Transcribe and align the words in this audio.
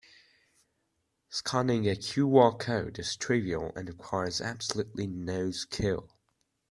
Scanning 1.29 1.87
a 1.87 1.91
QR 1.91 2.57
code 2.57 2.97
is 2.97 3.15
trivial 3.15 3.71
and 3.75 3.87
requires 3.87 4.41
absolutely 4.41 5.05
no 5.05 5.51
skill. 5.51 6.09